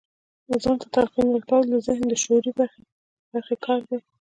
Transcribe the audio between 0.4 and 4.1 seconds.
ځان ته تلقين کول د ذهن د شعوري برخې کار دی.